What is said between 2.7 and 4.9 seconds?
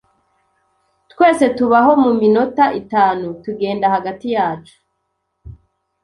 itanu 'tugenda hagati yacu.